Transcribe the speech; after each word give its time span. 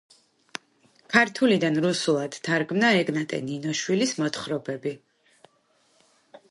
ქართულიდან 1.15 1.77
რუსულად 1.87 2.39
თარგმნა 2.47 2.91
ეგნატე 3.03 3.43
ნინოშვილის 3.51 4.19
მოთხრობები. 4.23 4.97